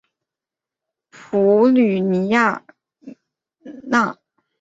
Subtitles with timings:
[1.11, 2.65] 普吕尼亚
[3.91, 4.17] 讷。